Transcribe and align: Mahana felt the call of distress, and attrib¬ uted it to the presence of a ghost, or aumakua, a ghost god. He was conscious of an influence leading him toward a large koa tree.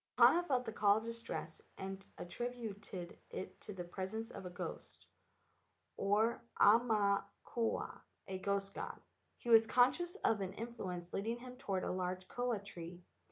Mahana 0.17 0.43
felt 0.47 0.65
the 0.65 0.71
call 0.73 0.97
of 0.97 1.03
distress, 1.05 1.61
and 1.77 2.03
attrib¬ 2.17 2.55
uted 2.59 3.15
it 3.29 3.61
to 3.61 3.71
the 3.71 3.83
presence 3.83 4.31
of 4.31 4.47
a 4.47 4.49
ghost, 4.49 5.05
or 5.95 6.41
aumakua, 6.59 8.01
a 8.27 8.39
ghost 8.39 8.73
god. 8.73 8.99
He 9.37 9.49
was 9.51 9.67
conscious 9.67 10.15
of 10.25 10.41
an 10.41 10.53
influence 10.53 11.13
leading 11.13 11.37
him 11.37 11.55
toward 11.55 11.83
a 11.83 11.91
large 11.91 12.27
koa 12.27 12.57
tree. 12.57 13.03